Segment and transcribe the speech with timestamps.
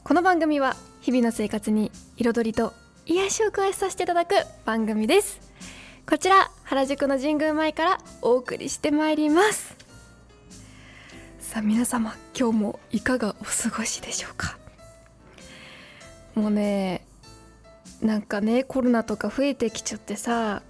[0.04, 2.74] この番組は日々の生活に彩りと
[3.06, 4.34] 癒しを加えさせていただく
[4.66, 5.40] 番組です。
[6.10, 9.76] こちら原宿の神宮前からお送りしてまいります。
[11.40, 14.58] さあ皆様今日もいかがお過ごしでしょうか？
[16.36, 17.06] もうね
[18.02, 20.62] なんかねコロナとか増えてきちゃってさ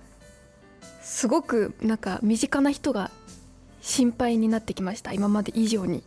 [1.01, 3.11] すごくなんか身近な人が
[3.81, 5.13] 心配になってきました。
[5.13, 5.99] 今まで以上に。
[5.99, 6.03] っ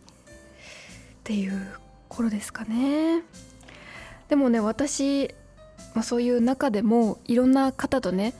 [1.25, 1.67] ていう
[2.07, 3.21] 頃ですかね。
[4.29, 5.35] でもね私、
[5.93, 8.33] まあ、そういう中でもいろんな方とね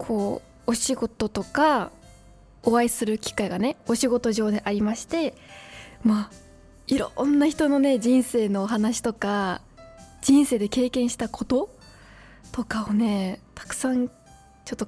[0.00, 1.90] こうお仕事とか
[2.62, 5.34] お会いする機会がねお仕事上でありまして
[6.02, 6.30] まあ
[6.86, 9.60] いろんな人のね人生のお話とか
[10.22, 11.68] 人生で経験したこと
[12.50, 14.86] とかをねたくさんちょっと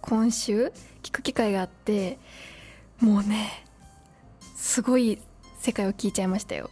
[0.00, 2.18] 今週聞く機会があって
[3.00, 3.66] もうね
[4.56, 5.18] すごい
[5.58, 6.70] 世界を聞いちゃいましたよ。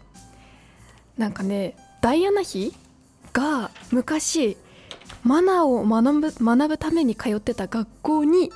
[1.18, 2.74] なんかねダイアナ妃
[3.34, 4.56] が昔
[5.24, 8.52] マナーを学ぶ学ぶために通ってた学校に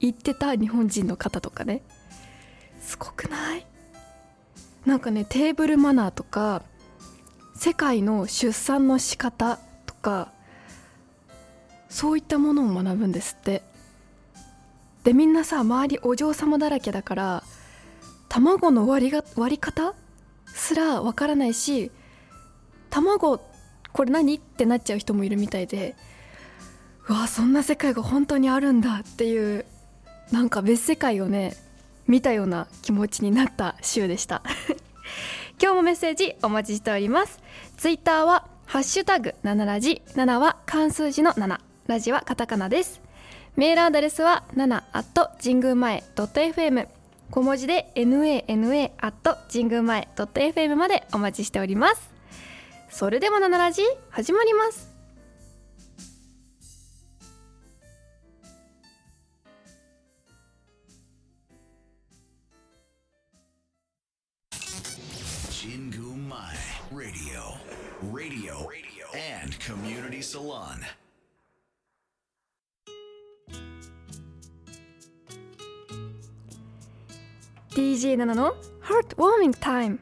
[0.00, 1.82] 行ってた日本人の方とかね。
[2.80, 3.66] すごくない？
[4.84, 6.62] なんかねテーブルマナーとか
[7.54, 10.30] 世界の出産の仕方とか
[11.88, 13.62] そういったものを学ぶんですって。
[15.04, 17.42] でみんなさ周りお嬢様だらけだから
[18.28, 19.94] 卵の割りが割り方
[20.46, 21.92] すらわからないし
[22.90, 23.40] 卵
[23.96, 24.34] これ何？
[24.34, 25.96] ってなっちゃう人もいるみたいで
[27.08, 29.64] うわそんな世界が本当にあるんだっていう
[30.30, 31.56] なんか別世界をね
[32.06, 34.42] 見たような気持ちになった週でした。
[35.60, 37.40] 今日もメッセージお待ちしております。
[37.78, 40.02] ツイッターはハッシュタグ7ラジ。
[40.08, 43.00] 7は漢数字の7ラジはカタカナです。
[43.56, 46.86] メールアドレスは7 at 神宮前 .fm
[47.30, 52.15] 小文字で nana at 神宮前 .fm までお待ちしております。
[52.88, 54.94] それでも7ラジ始まります
[65.50, 66.56] 神宮前
[66.92, 67.60] Radio
[68.12, 68.54] Radio
[69.14, 70.80] and Community Salon
[78.16, 79.98] 7の Heart Warming Time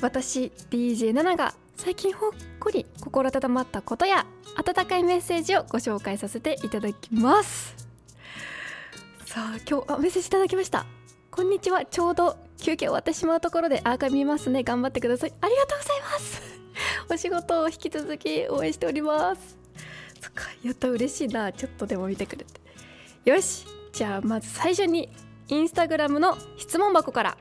[0.00, 7.74] 私 DJ7 が最近ほっこり心温まったことや温かいメッセージをご紹介させていただきます。
[9.26, 10.86] さあ今日あメッセージいただきました。
[11.32, 11.84] こんにちは。
[11.84, 14.62] ちょうど休憩終わってしまうところでアーカイブ見ますね。
[14.62, 15.34] 頑張ってください。
[15.40, 16.42] ありがとうございます。
[17.10, 19.58] お仕事を引き続き応援しております。
[20.20, 21.52] そっかやった嬉しいな。
[21.52, 22.60] ちょっとでも見てくれて。
[23.28, 23.66] よし。
[23.92, 25.10] じゃあまず最初に
[25.48, 27.36] インスタグラムの質問箱から。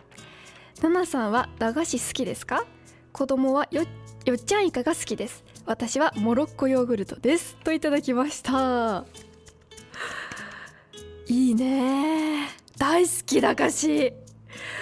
[0.81, 2.65] ナナさんは駄菓子好きですか？
[3.13, 3.85] 子供はよ
[4.25, 5.43] よっちゃんイカが好きです？
[5.65, 7.55] 私はモロッコヨーグルトです。
[7.63, 9.05] といただきました。
[11.27, 12.47] いいね。
[12.77, 14.13] 大好き駄菓子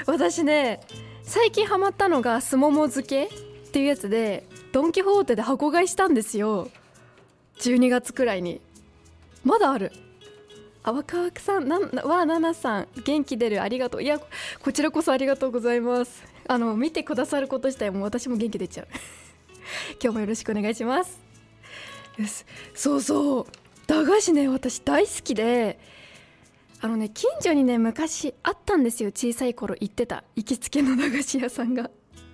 [0.06, 0.82] 私ね
[1.24, 3.30] 最近ハマったのがすもも漬けっ
[3.72, 6.70] ていうやつでドン・キホーテで箱買いしたんですよ。
[7.60, 8.60] 12月くらいに。
[9.46, 9.94] まだある。
[10.84, 14.04] あわかわくさんなんわななさん元気出るありがとう。
[14.04, 14.20] いや
[14.62, 16.24] こちらこそありがとうございます。
[16.46, 18.88] あの見てくださること自体も私も元気出ちゃう。
[20.02, 21.20] 今日もよろしくお願いします。
[22.74, 23.46] そうそう。
[23.88, 25.80] 駄菓子ね私大好きで。
[26.82, 29.10] あのね近所にね昔あったんですよ。
[29.10, 30.24] 小さい頃行ってた。
[30.36, 31.92] 行きつけの駄菓子屋さんが。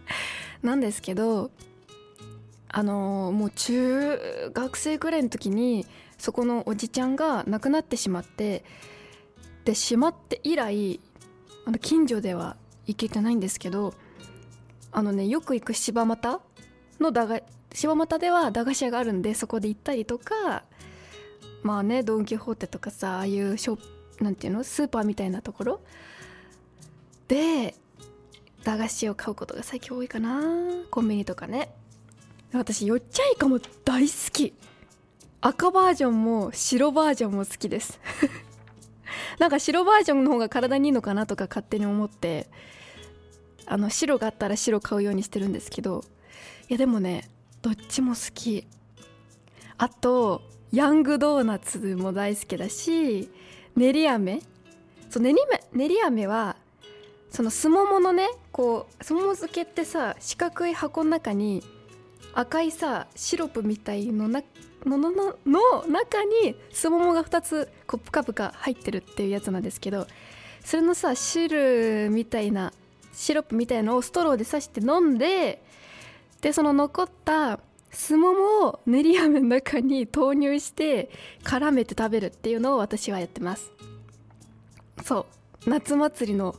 [0.61, 1.51] なんですけど
[2.69, 5.85] あのーもう中学生くらいの時に
[6.17, 8.63] そこのおじちゃんが亡くなってしまって
[9.63, 10.99] でしまって以来
[11.65, 13.93] あの近所では行けてないんですけど
[14.91, 16.41] あのねよく行く柴又
[16.99, 17.39] の駄菓
[17.73, 20.63] 柴又では駄菓子屋があるんでそこで行ったりとか
[21.61, 23.75] まあねドン・キホーテとかさああいうショッ
[24.17, 24.63] プなんていうの？
[24.63, 25.79] スーパーみたいなところ？
[27.27, 27.75] で
[28.63, 30.41] 駄菓子を買うことが最近多いかな。
[30.89, 31.69] コンビニとかね。
[32.53, 34.53] 私よっちゃんイカも大好き。
[35.41, 37.99] 赤バージョンも白バージョンも好きです。
[39.37, 42.47] なんか白バージョンの方が体にいいのかなとか勝手に思って
[43.65, 46.03] あの白があったら白買うようにしてるんですけど
[46.69, 47.29] いやでもね
[47.61, 48.67] どっちも好き。
[49.77, 50.41] あと
[50.71, 53.29] ヤングドーナツも大好きだし
[53.75, 54.41] 練り飴。
[55.09, 55.39] そう練り
[55.73, 56.55] 練り飴は
[57.29, 61.63] そのすもものねこうすもも漬けってさ四角い箱の中に
[62.33, 64.41] 赤いさシロップみたいのな
[64.85, 70.07] のののの中にすももが2つこうプカプカ入ってるっていうやつなんですけど
[70.63, 72.71] それのさ汁みたいな
[73.13, 75.63] シロップみたいのをストローで刺して飲んで
[76.45, 77.59] でその残った
[77.89, 81.09] すももを練り飴の中に投入して
[81.43, 83.71] 絡めて食べるっていうのを私はやってます。
[85.03, 85.25] そ
[85.65, 85.67] う。
[85.67, 86.55] 夏祭りの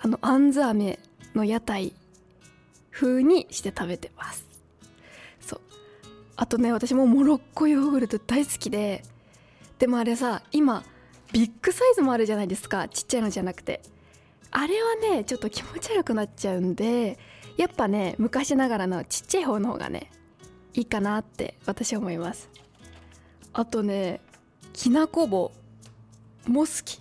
[0.00, 0.98] あのあんず飴
[1.36, 1.92] の屋台
[2.90, 4.44] 風にして食べてます。
[5.40, 5.60] そう。
[6.34, 9.04] あとね私もモロッコヨーグルト大好きで
[9.78, 10.82] でもあれさ今
[11.32, 12.88] ビッグサイズもあるじゃないですか。
[12.88, 13.82] ちっちゃいのじゃなくて。
[14.50, 17.20] あれはねちょっと気持ち悪くなっちゃうんで
[17.56, 20.10] やっぱね昔ながらのちっちゃい方の方がね
[20.74, 22.48] いいかなって私は思います。
[23.52, 24.20] あとね
[24.72, 25.52] きなこ棒。
[26.46, 27.00] も好き。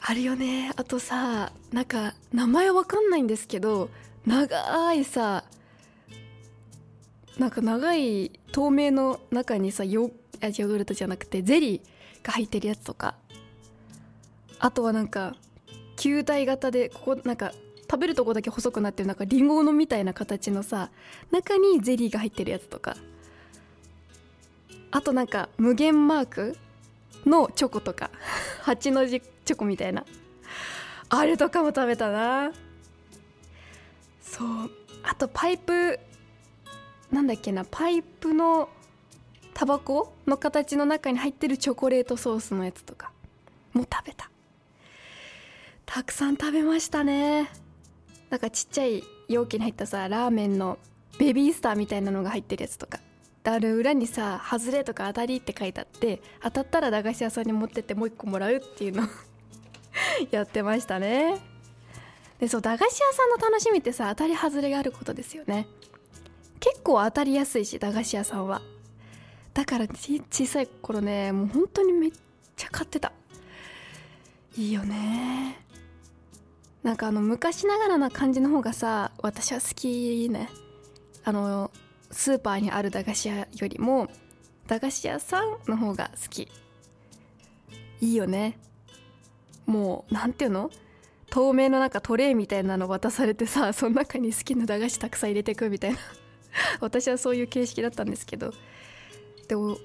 [0.00, 0.72] あるよね。
[0.76, 3.90] あとさなんか名前わかんないんですけど
[4.24, 5.44] 長いさ
[7.38, 13.16] なんか長い透明の中にさヨヨーグルトじゃなくてゼリーが入ってるやつとか。
[14.58, 15.34] あとはなんか
[15.96, 17.52] 球体型でここなんか
[17.88, 20.90] 食べるとこだけ細くなってるなんかリンゴのみたいな形のさ
[21.30, 22.96] 中にゼリーが入ってるやつとか。
[24.90, 26.56] あとなんか無限マーク
[27.26, 28.10] のチョコとか。
[28.64, 30.04] 8の字チョコみたいな。
[31.08, 32.52] あれとかも食べたな。
[34.20, 34.70] そう。
[35.02, 36.00] あとパイプ
[37.10, 37.64] なんだっけな。
[37.64, 38.68] パイプの
[39.54, 43.12] タバコの形の中に入ってるチョコレートソースのやつとか
[43.72, 44.30] も食べた。
[45.84, 47.65] たくさん食べましたね。
[48.30, 50.78] なんかちっちゃい容器に入ったさラーメンの
[51.18, 52.98] ベビースターみたいなのが入ってるやつとか。
[53.48, 59.08] ある裏にさ「外れ」とか「当たり」って書いてあって当たったら駄菓子屋さんに持ってってもう一個もらうっていうの
[60.32, 61.38] やってましたね。
[62.40, 65.66] でそう駄菓子屋さんの楽しみってさ当たり外れがあることですよね。
[66.60, 68.60] 結構当たりやすいし駄菓子屋さんは。
[69.54, 72.12] だから小さい頃ねもう本当にめっ
[72.56, 73.12] ちゃ買ってた。
[74.56, 75.65] いいよね。
[76.86, 80.48] なんかあの昔ながらな感じの方がさ私は好きね。
[81.24, 81.72] あの
[82.12, 84.06] スーパーにある駄菓子屋よりも
[84.68, 86.42] 駄菓子屋さんの方が好き。
[88.00, 88.56] いいよね。
[89.66, 90.70] もうなんていうの？
[91.28, 95.98] 透明のなんかトレイみたいなの渡されてさ その中に好きな駄菓子たくさん入れてくみたいな。
[96.78, 98.54] 私はそういう形式だったんですけど。
[99.48, 99.76] でも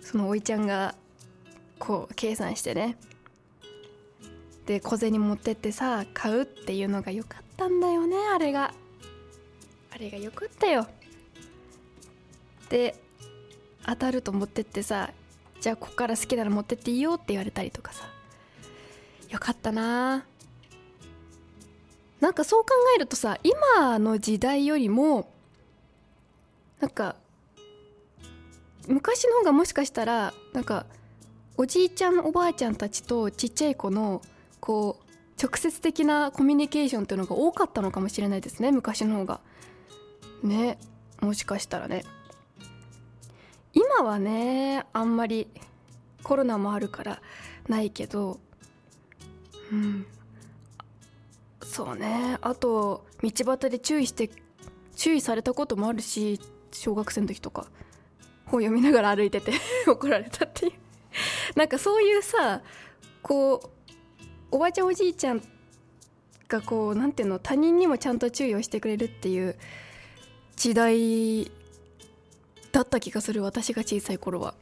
[0.00, 0.94] そのおいちゃんが
[1.80, 2.96] こう計算してね
[4.66, 8.72] で小銭持ってってさ買うっていうのが良かったんだよねあれが。
[9.90, 10.86] あれが良かったよ。
[12.68, 12.94] で
[13.86, 15.10] 当たると持ってってさ
[15.60, 18.08] じゃあここから好きなら持ってっていいよって言われたりとかさ。
[19.30, 20.24] よかったな。
[22.20, 25.28] なんかそう考えるとさ今の時代よりも
[26.80, 27.16] なんか
[28.86, 30.86] 昔の方がもしかしたらなんか
[31.56, 34.22] おじいちゃんおばあちゃんたちとちっちゃい子の
[34.64, 35.04] こう
[35.42, 39.40] 直接的なコミュニケーションっていうのが多かったのかもしれないですね昔の方が。
[40.42, 40.78] ね
[41.20, 42.02] もしかしたらね。
[43.74, 45.48] 今はねあんまり
[46.22, 47.20] コロナもあるから
[47.68, 48.40] ないけど
[49.70, 50.06] うん。
[51.62, 52.38] そうね。
[52.40, 54.30] あと道端で注意して
[54.96, 56.40] 注意されたこともあるし
[56.72, 57.66] 小学生の時とか
[58.46, 59.52] 本読みながら歩いてて
[59.86, 60.72] 怒られたっていう。
[61.54, 62.62] なんかそういうさ
[63.20, 63.73] こう
[64.54, 65.42] おばあちゃんおじいちゃん
[66.46, 69.56] がこうなんていうの他人にもちゃんと注意をしてくれるっていう
[70.54, 71.50] 時代
[72.70, 74.54] だった気がする私が小さい頃は。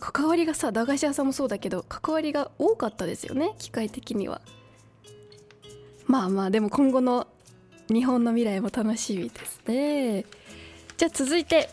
[0.00, 4.40] 関わりがさ駄菓子屋さんもそうだけど関わりが多かったですよね機械的には。
[6.06, 7.26] まあまあでも今後の
[7.88, 10.24] 日本の未来も楽しみですね。
[10.96, 11.68] じゃあ続いて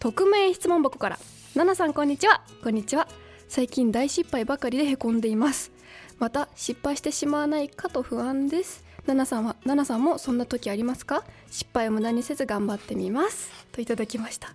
[0.00, 1.18] 匿名質問箱から。
[1.54, 2.42] ナナさんこんにちは。
[2.62, 3.08] こんにちは。
[3.48, 5.79] 最近大失敗ばかりでへこんでいます。
[6.20, 8.84] また失敗してしまわないかと不安です。
[9.06, 11.24] ナナさんはナナさんもそんな時ありますか？
[11.50, 13.50] 失敗を無駄にせず頑張ってみます。
[13.72, 14.54] といただきました。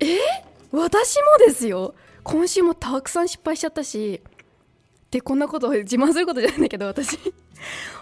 [0.00, 0.18] え？
[0.70, 1.94] 私もですよ。
[2.22, 4.22] 今週もたくさん失敗しちゃったし。
[5.10, 7.18] でこんなこと自慢することじゃないんだけど私。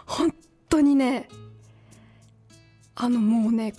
[0.07, 0.35] 本
[0.69, 1.29] 当にね。
[2.95, 3.73] あのもうね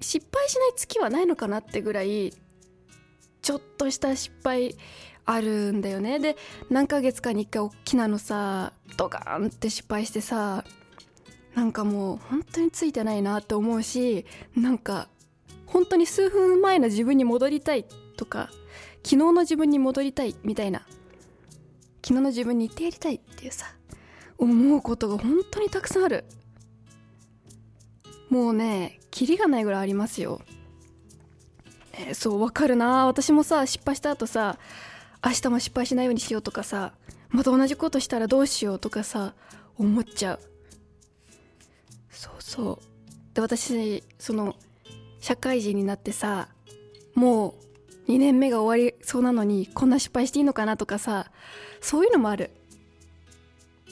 [0.00, 2.34] 失敗しない月はないのかなってぐらい
[3.40, 4.76] ちょっとした失敗
[5.24, 6.18] あるんだよね。
[6.18, 6.36] で
[6.70, 10.64] 何ヶ月かに一回大きなのさドカーンって失敗してさ
[11.54, 14.24] なんかもう本当についてないなって思うし
[14.56, 15.08] なんか
[15.66, 17.84] 本当に数分前の自分に戻りたい
[18.16, 18.50] とか
[19.04, 20.80] 昨日の自分に戻りたいみたいな
[22.04, 23.66] 昨日の自分に言ってやりたいってっていうさ
[24.38, 26.24] 思うことが本当にたくさんある。
[28.30, 30.40] もうねキリがないぐらいありますよ、
[31.92, 33.06] えー、そうわかるな。
[33.06, 34.58] 私もさ失敗した後さ
[35.24, 36.92] 明日も失敗しないようにしようとかさ
[37.30, 39.34] また同じことしたらどうしようとかさ
[39.78, 40.40] 思っちゃう。
[42.10, 43.34] そうそう。
[43.34, 44.54] で私その
[45.20, 46.48] 社会人になってさ
[47.14, 47.54] も
[48.06, 51.30] う2年目が終わりそうなのにこんな失敗していいのかなとかさ
[51.80, 52.50] そういうのもある。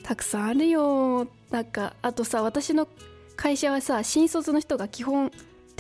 [0.02, 1.28] たくさんあるよ。
[1.50, 2.88] なんかあとさ私の
[3.36, 5.30] 会社はさ新卒の人が基本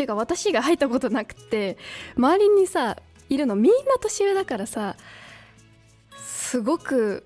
[0.00, 1.76] ていうか私が入ったことなくて
[2.16, 2.96] 周りにさ
[3.28, 4.96] いるのみんな年上だからさ
[6.50, 7.22] すごく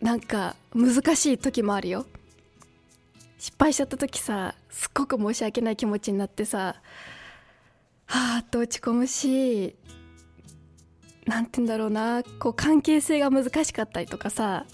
[0.00, 2.06] なんか難しい時もあるよ。
[3.36, 6.76] 失敗しちゃった時さすっごく申し訳ない気持ちになってさ
[8.06, 9.76] はあっと落ち込むし
[11.26, 14.64] 何て言うんだろうなこう関係性が難しかったりとかさ。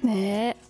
[0.00, 0.68] ねえ。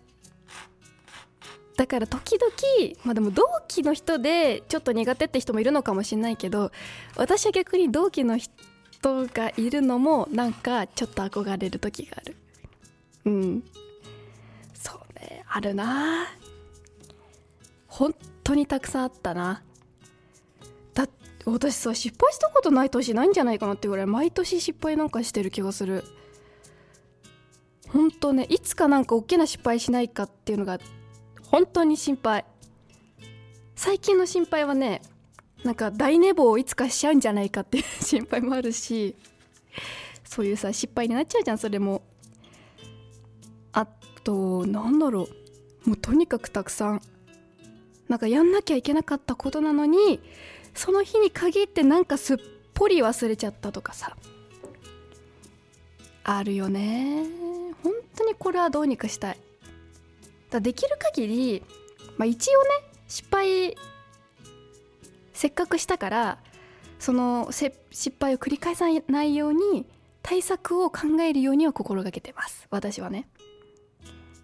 [1.76, 6.72] だから時々まあでも同期の人でちょっと苦手って人もいるのかもしれないけど
[7.16, 8.50] 私は逆に同期の人
[9.00, 12.36] 人がいるのもなんかちょっと憧れる時がある。
[13.24, 13.64] うん。
[14.74, 15.44] そうね。
[15.48, 16.26] あるな。
[17.86, 18.14] 本
[18.44, 19.62] 当にたくさんあったな。
[20.94, 21.12] だって
[21.46, 26.04] 私さ失敗したことない年ないんじゃないかなってぐらい毎年失敗なんかしてる気がする。
[27.88, 30.78] 本当ねいつかなんか大きな失敗しないかっていうのが
[31.50, 32.44] 本当に心配。
[33.76, 35.02] 最近の心配はね
[35.64, 39.16] なんか大寝坊をいつかしちゃうんじゃないかっていう心配もあるし
[40.24, 42.02] そういうさ失敗になっちゃうじゃんそれも。
[43.72, 43.86] あ
[44.24, 45.28] となんだろ
[45.86, 47.02] うもうとにかくたくさん
[48.08, 50.20] なんかやんなきゃいけなかったことなのに
[50.74, 52.36] その日に限ってなんかすっ
[52.74, 54.16] ぽり忘れちゃったとかさ
[56.24, 57.24] あるよね。
[57.82, 59.38] 本当にこれはどうにかしたい。
[60.50, 61.62] だできる限り、
[62.16, 62.68] まあ、一応ね
[63.06, 63.76] 失敗
[65.38, 66.38] せっかくしたから
[66.98, 67.72] その失
[68.18, 69.86] 敗を繰り返さないように
[70.20, 72.66] 対策を考えるようには心がけてます。
[72.70, 73.28] 私はね。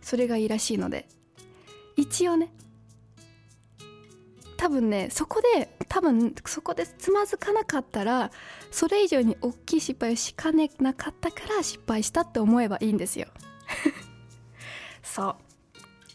[0.00, 1.08] それがいいらしいので。
[1.96, 2.52] 一応ね
[4.56, 8.30] 多分ねそこで多分そこでつまずかなかったら
[8.70, 13.26] それ以上に大きい失敗をしかねなかったから失敗したって思えばいいんですよ。
[15.02, 15.36] そう。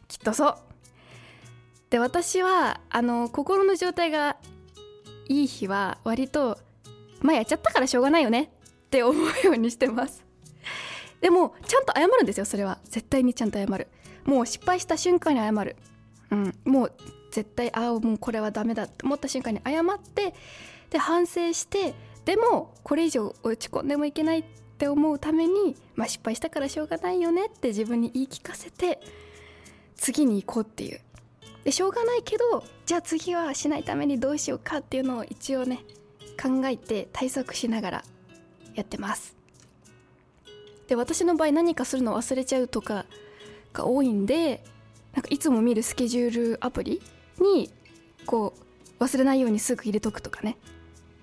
[0.08, 0.58] きっとそう。
[1.90, 4.38] で私はあの心の状態が
[5.30, 6.58] いい日は割と
[7.22, 8.52] まあやっちゃったからしょうがないよね
[8.88, 10.26] って思うようにしてます。
[11.22, 12.80] でもちゃんと謝るんですよそれは。
[12.86, 13.88] 絶対にちゃんと謝る。
[14.26, 15.76] もう失敗した瞬間に謝る。
[16.32, 16.56] うん。
[16.66, 16.94] もう
[17.32, 20.34] 絶対ああもうこれはダメだって思った瞬間に謝って
[20.90, 21.94] で反省して
[22.26, 24.44] でもこれ以上落ち込んでもいけないっ
[24.78, 29.00] て思うために、まあ、失敗したからしょうがないよねって自分に言い聞かせて
[29.96, 31.02] 次に行こうっていう。
[31.64, 35.84] でしょうがないけどじゃあ次はしないためにどうしようかっていうのを一応ね
[36.42, 38.04] 考えて対策しながら
[38.76, 39.36] やってます。
[40.88, 43.06] で私の場合何かするの忘れちゃうとか
[43.74, 44.64] が多いんで
[45.14, 47.02] なんかいつも見るスケジュールアプリ
[47.40, 47.70] に
[48.26, 48.54] こ
[49.00, 50.58] う忘れないようにすぐ入れとくとかね。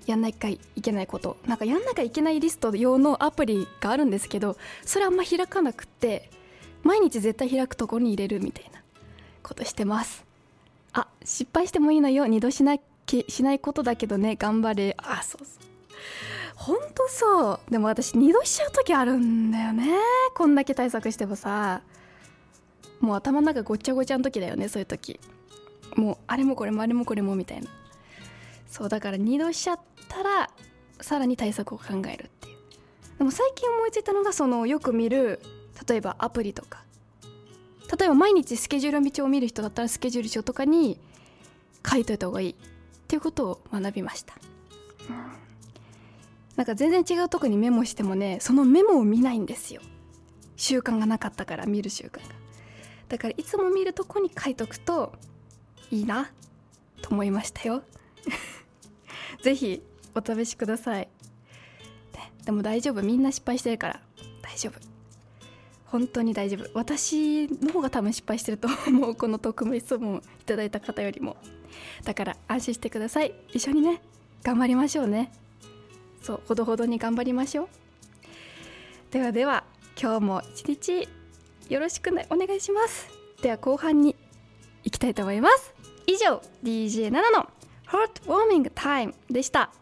[0.06, 1.36] やんなきゃいけないこと。
[1.46, 6.30] なんかやんなきゃいけないリスト用のアプリがあるんですけどそれあんま開かなくって
[6.84, 8.82] 毎日絶対開くとこに入れるみたいな
[9.42, 10.25] ことしてます。
[10.96, 12.26] あ失敗してもいいのよ。
[12.26, 14.36] 二度しなきしないことだけどね。
[14.36, 14.96] 頑張れ。
[14.98, 15.64] あそうそう。
[16.54, 17.60] ほんとそう。
[17.70, 19.90] でも私二度しちゃう時あるんだよね。
[20.34, 21.82] こんだけ対策してもさ。
[23.00, 24.68] もう頭の中ごっちゃごちゃの時だよね。
[24.68, 25.20] そういう時。
[25.96, 27.68] もうあれもこれもあれもこれもみたいな。
[28.66, 30.50] そうだから二度しちゃったら
[31.02, 32.56] さらに対策を考えるっていう。
[33.18, 35.40] でも最近思いついたのがそのよく見る
[35.86, 36.85] 例えばアプリとか。
[37.98, 40.98] 例えば毎日スケジュール帳を見る人だったらスケジュール帳とかに
[41.88, 42.54] 書いといた方がいいっ
[43.06, 44.34] ていうことを学びました、
[45.08, 45.16] うん、
[46.56, 49.80] なんか全然違うとこにメモしてもねそのメモを見ないんですよ。
[50.56, 52.34] 習慣がなかったから見る習慣が。
[53.08, 55.12] だからいつも見るとこに書いとくと
[55.90, 56.30] いいな
[57.02, 57.82] と思いましたよ。
[59.42, 59.82] ぜひ
[60.14, 61.08] お試しください。
[62.46, 63.02] でも大丈夫。
[63.02, 64.00] みんな失敗してるから
[64.40, 64.95] 大丈夫。
[65.86, 66.70] 本当に大丈夫。
[66.74, 71.36] 私の方が多分失敗してると思うこの特務質問いただいた方よりも。
[72.04, 73.34] だから安心してください。
[73.52, 74.02] 一緒にね
[74.42, 75.32] 頑張りましょうね。
[76.22, 77.68] そうほどほどに頑張りましょう。
[79.12, 79.64] ではでは
[80.00, 81.08] 今日も一日
[81.68, 83.08] よろしく、お願いします。
[83.42, 84.14] では後半に
[84.84, 85.74] 行きたいと思います。
[86.06, 87.48] 以上 DJ7 の
[87.88, 89.72] Heartwarming Time でした。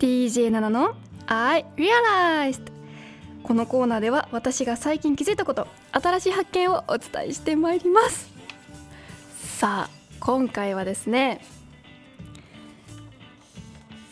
[0.00, 0.94] DJ7 の
[1.26, 2.72] I Realized
[3.42, 8.30] このコーナーでは私が最近気づいたこと新しい発見をお伝えしてまいります。
[9.58, 11.44] さあ今回はですね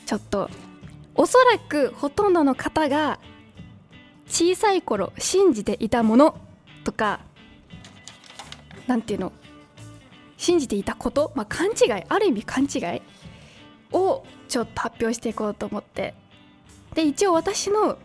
[0.05, 0.51] ちょっと
[1.15, 3.19] おそらくほとんどの方が
[4.27, 6.39] 小さい頃信じていたもの
[6.85, 7.21] とか
[8.87, 9.33] なんていうの
[10.37, 13.01] 信じていたこと、まあ、勘違いある意味勘違い
[13.93, 16.15] をちょっと発表していこうと思って。
[16.95, 17.99] で一応私の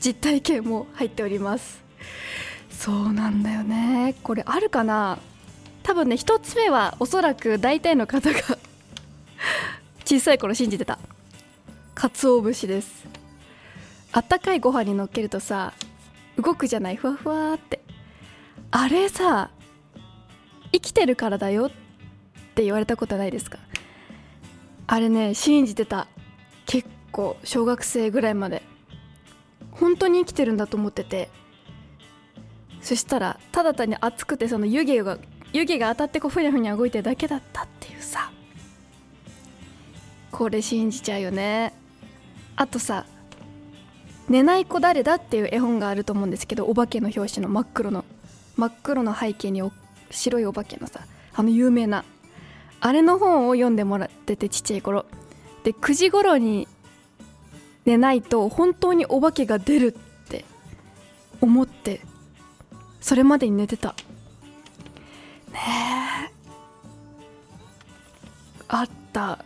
[0.00, 1.82] 実体験も入っております。
[2.70, 4.14] そうなんだよね。
[4.22, 5.18] これあるかな？
[5.82, 8.38] 多分ね一つ目はおそらく大体の方が
[10.04, 10.98] 小さい頃信じてた。
[11.94, 13.06] 鰹節です。
[14.12, 15.72] あったかいご飯にのっけるとさ
[16.36, 16.96] 動くじゃない？
[16.96, 17.80] ふわふわって。
[18.70, 19.50] あれさ
[20.72, 21.70] 生きてるからだよっ
[22.54, 23.58] て言われたことないですか？
[24.90, 26.08] あれね信じてた。
[26.66, 28.62] 結構小学生ぐらいまで。
[29.70, 31.28] 本当に生きてるんだと思ってて。
[32.80, 35.18] そしたらただ単に熱くてその湯気が
[35.52, 38.32] 湯気が当たってこうふにゃふにゃ動いてるだけだったっていうさ。
[40.32, 41.74] これ信じちゃうよね。
[42.56, 43.04] あとさ
[44.28, 48.06] 「寝ない子誰だ?」っていう絵本があると思うんですけどお化けの表紙の真っ黒の。
[48.56, 49.62] 真っ黒の背景に
[50.10, 51.00] 白いお化けのさ
[51.34, 52.04] あの有名な。
[52.80, 55.06] あれの本を読んでもらっててちっちゃい頃。
[55.64, 56.68] で9時頃に
[57.84, 60.44] 寝ないと本当にお化けが出るって
[61.40, 62.00] 思って
[63.00, 63.94] それまでに寝てた。
[65.52, 65.58] ね
[66.26, 66.32] え。
[68.68, 69.44] あった。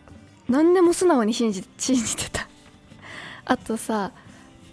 [0.48, 2.48] 何でも素直に信じ 信じてた。
[3.44, 4.12] あとさ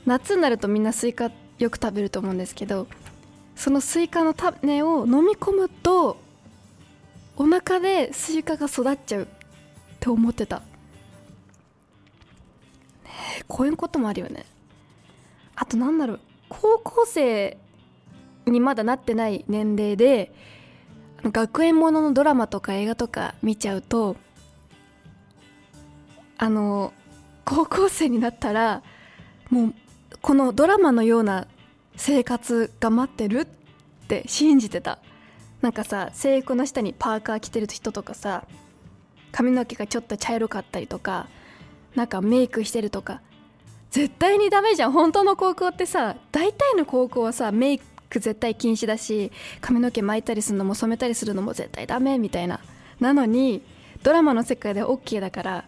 [0.05, 2.87] 夏になるとみんなスイカよく食べると思うんですけど
[3.55, 6.17] そのスイカの種を飲み込むと
[7.39, 9.25] お腹でスイカが育っちゃうっ
[10.01, 10.57] て思ってた。
[10.57, 10.63] ね
[13.47, 14.45] こういうこともあるよね。
[15.55, 17.57] あとなんだろう高校生
[18.45, 20.33] にまだなってない年齢で
[21.23, 24.17] 学園もののドラマとか映画とか見ちゃうと
[26.37, 26.93] あの
[27.45, 28.83] 高校生になったら
[29.49, 29.73] もう
[30.21, 31.47] このドラマのような
[31.95, 33.45] 生活が待ってるっ
[34.07, 34.99] て信じてた。
[35.61, 38.45] なんかさ制服の下にパーカー着てる人とかさ
[39.31, 41.27] 髪の毛がちょっと茶色かったりとか
[41.95, 43.21] なんかメイクしてるとか
[43.91, 44.91] 絶対にダメじゃん。
[44.91, 52.59] 本当の高校ってさ大体の高校はさメイク絶対禁止だし髪の毛巻いたりするのも染めたりするのも絶対ダメみたいな。
[52.99, 53.63] なのに
[54.03, 55.65] ドラマの世界では OK だから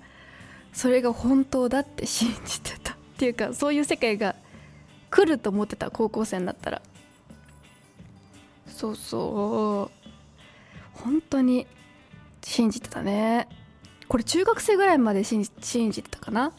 [0.73, 2.93] それが本当だって信じてた。
[2.93, 4.35] っていうかそういう世界が
[5.09, 6.81] 来ると思ってた高校生になったら。
[8.67, 10.09] そうそう。
[10.93, 11.67] 本当に
[12.43, 13.47] 信じてたね。
[14.07, 16.51] これ中学生ぐらいまで信じ信じてたかな？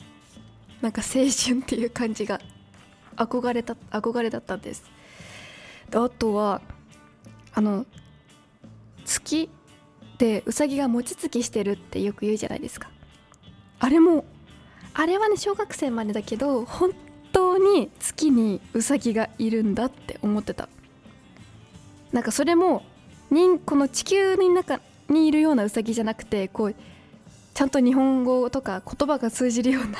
[0.81, 2.41] なんか青春っていう感じが
[3.17, 4.85] 憧れた憧れだったんです。
[5.91, 6.61] であとは
[7.53, 7.85] あの
[9.05, 9.51] 月
[10.19, 12.91] でうさぎが餅つきしてるってよく言うじゃないですか。
[13.79, 14.25] あれも
[14.95, 16.93] あれはね小学生までだけど本
[17.33, 20.69] 当に月にウサギがいるんだって思ってた。
[22.12, 22.85] なんかそれも
[23.31, 26.75] 人この地球の中にいるようなウサギじゃなくてこう
[27.55, 29.98] ちゃんと日本語とか言葉が通じるような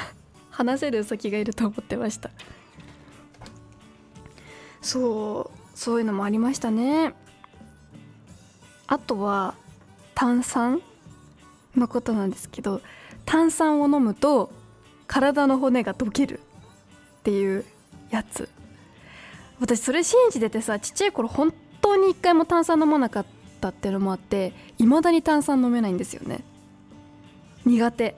[0.51, 2.31] 話せるウサギがいると思ってました。
[4.81, 7.15] そうそういうのもありましたね。
[8.87, 9.55] あとは
[10.15, 10.83] 炭酸
[11.77, 12.83] のことなんですけど
[13.25, 14.53] 炭酸を飲むと
[15.07, 16.41] 体の骨が溶ける
[17.21, 17.65] っていう
[18.11, 18.49] やつ。
[19.61, 23.27] 私それ信じててさちっちゃい頃本当に一回も炭酸飲まなかっ
[23.61, 26.43] たってのもあって未だに炭酸飲めないんですよね。
[27.67, 28.17] 苦手。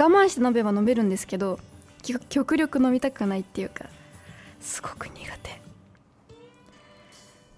[0.00, 1.58] 我慢して飲めば飲めるんですけど
[2.28, 3.86] 極力飲みたくないっていうか
[4.60, 5.60] すごく苦手。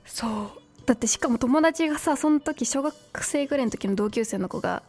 [0.07, 0.51] そう。
[0.87, 4.83] だってしかも友達がさその時小学生ぐらいの時の同級生の子が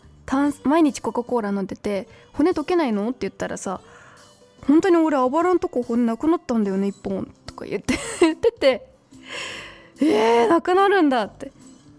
[0.64, 3.82] 毎日コカ・コーラ飲んでて「骨溶けないの?」って言ったらさ
[4.66, 8.88] 「本当に俺あばらんとこ骨なくなったんだよね1本」とか言って言ってて
[10.02, 11.52] 「えー、なくなるんだ」って。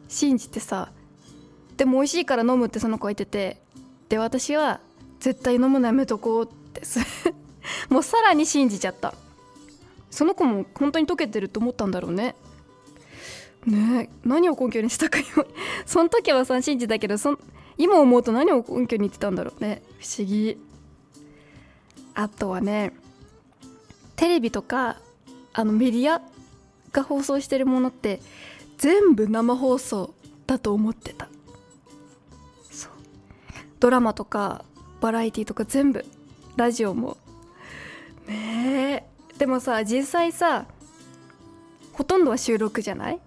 [0.08, 0.90] 信じてさ。
[1.76, 3.60] でも美味しいから飲むってその子は言ってて。
[4.08, 4.80] で私は
[5.20, 6.82] 絶対飲むのやめとこうって。
[7.88, 9.14] もうさらに信じちゃった。
[10.10, 12.34] その子も本当に溶けてると思ったんだろうね。
[13.66, 15.46] ねえ何を根拠にしたか今
[15.86, 17.38] その時はさ信じたけどそ
[17.78, 19.82] 今思うと何を根拠に言ってたんだろうね。
[20.00, 20.58] 不思議。
[22.14, 22.92] あとはね
[24.16, 24.98] テレビとか
[25.54, 26.20] あのメディア
[26.92, 28.20] が放送してるものって
[28.78, 30.14] 全部生放送
[30.46, 31.28] だと思ってた。
[32.70, 32.90] そう。
[33.80, 34.64] ドラマとか
[35.00, 36.04] バラエティとか全部
[36.56, 37.16] ラジオも。
[38.26, 39.38] ねえ。
[39.38, 40.66] でもさ実際さ
[41.92, 43.18] ほとんどは収録じゃない？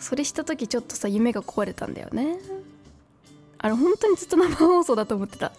[0.00, 2.38] それした時ちょっとさ夢が壊れたんだよね。
[3.58, 5.52] あれ本当にずっと生放送だと思ってた。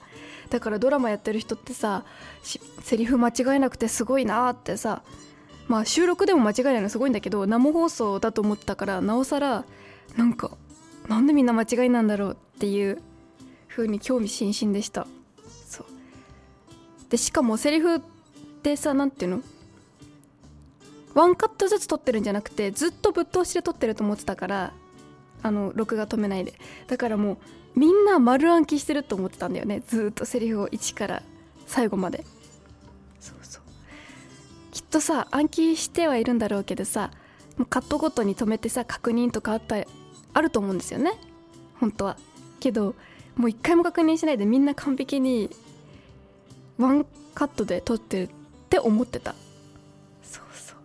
[0.49, 2.05] だからドラマやってる人ってさ
[2.81, 5.01] セリフ間違えなくてすごいなってさ
[5.67, 9.65] まあ収録でも間違えないのすごいんだけど生放送だと思ったからなおさら
[10.15, 10.51] なんか
[11.07, 13.01] なんでみんな間違いなんだろうっていう
[13.67, 15.07] 風に興味津々でした。
[15.67, 15.85] そう。
[17.09, 18.01] でしかもセリフっ
[18.63, 19.41] てさ何ていうの？
[21.13, 24.73] ワンカットずつ撮ってるんじゃなくてずっとぶっ通しで撮ってると思ってたから
[25.43, 26.53] あの録画止めないで。
[26.87, 27.37] だからもう
[27.79, 29.83] みんな丸暗記してると思ってたんだよね。
[29.87, 31.23] ずっとセリフを1から
[31.65, 32.25] 最後まで。
[34.89, 37.11] とさ暗記してはいるんだろうけどさ
[37.69, 39.77] カットごとに止めてさ確認とかあった
[40.33, 41.13] あると思うんですよね。
[41.79, 42.17] 本当は。
[42.59, 42.95] けど
[43.35, 45.49] もう一回も確認しないでみんな完璧に
[46.77, 48.29] ワンカットで撮ってるっ
[48.69, 49.33] て思ってた。
[50.23, 50.77] そうそう。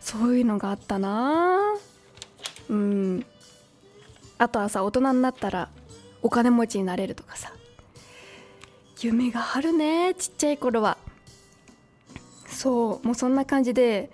[0.00, 1.74] そういうのがあったな。
[2.68, 3.26] うん。
[4.38, 5.68] あとはさ大人になったら
[6.22, 7.52] お金持ちになれるとかさ。
[9.00, 10.98] 夢があるねちっちゃい頃は。
[12.58, 14.10] そうもうそんな感じで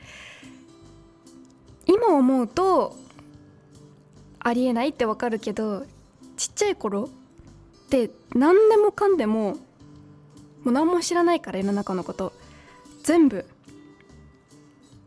[1.86, 2.96] 今思うと
[4.38, 5.86] ありえないってわかるけど
[6.36, 7.08] ちっちゃい頃
[7.86, 9.56] って何でもかんでも
[10.64, 12.32] もう何も知らないから世の中のこと。
[13.02, 13.44] 全部。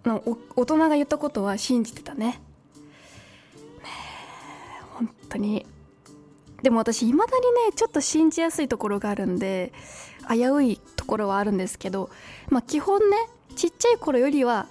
[0.06, 0.24] の
[0.56, 2.40] 大人が言ったことは信じてたね。
[4.94, 5.66] 本当に。
[6.62, 9.74] でも私いまだにねちょっと信じやすいところがあるんで
[10.30, 12.10] 危ういところはあるんですけど
[12.50, 13.18] まあ基本ね
[13.56, 14.68] ちっちゃい頃よりは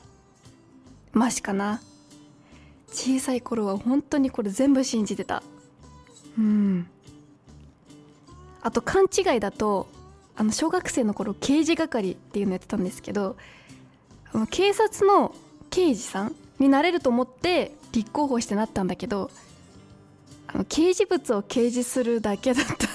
[1.13, 1.81] マシかな。
[2.89, 5.43] 小さい頃は本当にこれ全部信じてた。
[6.39, 6.87] うん。
[8.63, 9.87] あと勘違いだと
[10.35, 13.37] あの小学生の頃刑事係っていうのやってたんですけど
[14.51, 15.35] 警察の
[15.71, 19.31] 刑事さんになれると思って立候補してなったんだけど
[20.49, 22.89] あの掲示物を掲示するだけだった。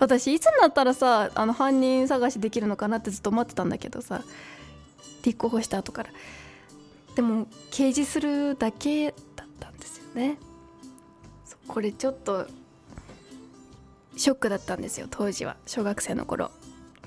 [0.00, 4.22] 私いつになったらさあの犯人探しできるのかなってずっと待ってたんだけどさ
[5.22, 6.10] 立候補した後から。
[7.14, 10.38] でも掲示するだけだったんですよね。
[11.66, 12.46] これちょっと
[14.16, 15.56] ショックだったんですよ当時は。
[15.66, 16.50] 小学生の頃。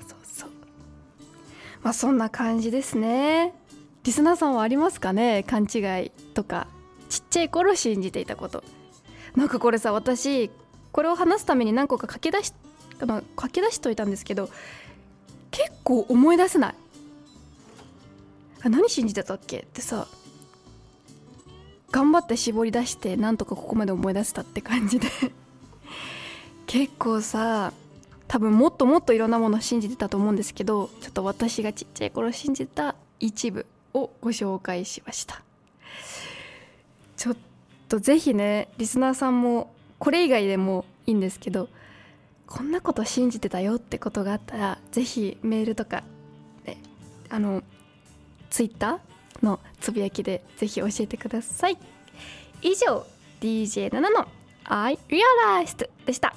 [0.06, 0.50] そうそう。
[1.82, 3.54] まあそんな感じですね。
[4.04, 5.44] リスナーさんはありますかね？
[5.44, 6.68] 勘違いとか。
[7.08, 8.62] ちっちゃい頃信じていたこと。
[9.34, 10.50] なんかこれさ私
[10.92, 12.52] これを話すために何個か書き出し
[13.00, 14.48] 書き出しといたんですけど
[15.50, 16.74] 結構思い出せない。
[18.64, 20.06] あ何信じてたっけってさ
[21.90, 25.08] 頑張って絞り出してなんとかここまで思い出したって感じで。
[26.66, 27.72] 結構さ
[28.28, 35.42] 多分もっともっといろんなものを信じてたと思うんですけどちょっと私がちっちゃい頃信じた一部をご紹介しました。
[37.16, 37.36] ちょっ
[37.88, 41.68] とぜひねリスナーさんもこれ以外でもいいんですけど
[42.48, 46.02] こんなこと信じてたよってことがあったらぜひメールとか、
[46.64, 46.78] ね、
[47.30, 47.62] あの
[48.50, 51.78] ツイッターのつぶやきでぜひ教えてください。
[52.62, 53.06] 以上
[53.40, 54.26] DJ7 の
[54.64, 56.34] I Realized でした。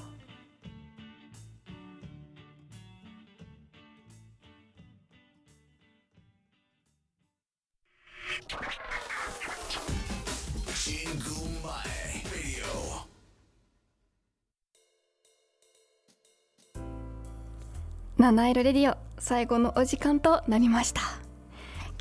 [18.18, 21.02] 七色レディオ最後のお時間となりました。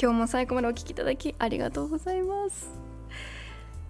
[0.01, 2.69] 今日も最後までお聴きいただきありがとうございます。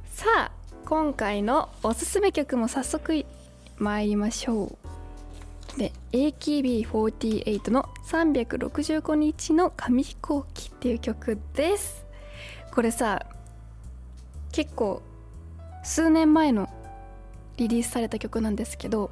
[0.06, 0.50] さあ
[0.86, 3.26] 今回のおすすめ曲も早速
[3.76, 4.78] 参りましょ
[5.76, 5.78] う。
[5.78, 12.06] で AKB48 の365日の紙飛行機っていう曲です。
[12.72, 13.26] これさ
[14.50, 15.02] 結構
[15.82, 16.70] 数年前の
[17.58, 19.10] リリースされた曲なんですけど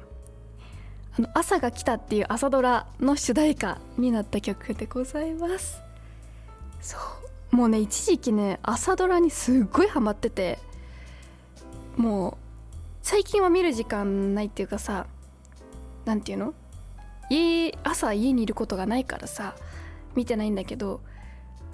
[1.17, 5.81] あの朝が来たっていう朝ドラの主題歌になった曲でございます。
[6.81, 6.97] そ
[7.51, 10.57] うもうね一時期ね朝ドラにすっごいハマってて
[11.95, 12.37] もう
[13.03, 15.05] 最近は見る時間ないっていうかさ
[16.05, 16.53] 何て言うの？
[17.29, 19.55] 家朝家にいることがないからさ
[20.15, 20.99] 見てないんだけど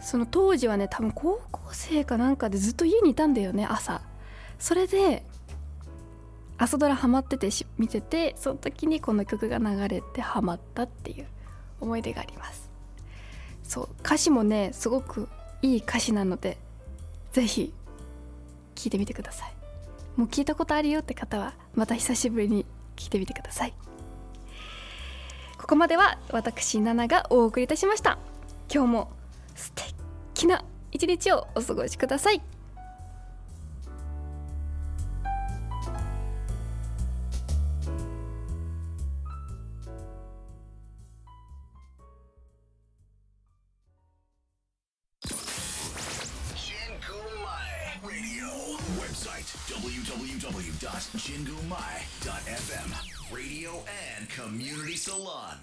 [0.02, 4.02] その当時はね多分高校生かなんかでずっと家にいたんだよね朝。
[4.60, 5.24] それで
[6.60, 11.28] 朝ドラハマってて見ててその時にこの曲が流れてハマったっていう
[11.80, 12.70] 思い出があります。
[13.64, 15.30] そう歌詞もねすごく
[15.62, 16.58] いい歌詞なので
[17.32, 17.74] 是非
[18.76, 19.54] 聴いてみてください。
[20.18, 22.66] もう聞いたことあるよって方はまた久しぶりに
[22.98, 23.74] 聴いてみてください。
[25.58, 28.20] ここまでは私ナナがお送りいたしました。
[28.74, 29.12] 今日も
[29.56, 32.42] 素敵な一日をお過ごしください
[51.70, 53.72] 「www.jingumai.fm radio
[54.18, 55.58] and community salon